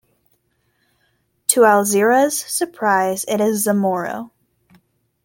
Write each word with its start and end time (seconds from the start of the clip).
To 1.49 1.59
Alzira's 1.61 2.35
surprise 2.35 3.23
it 3.27 3.39
is 3.39 3.67
Zamoro. 3.67 4.31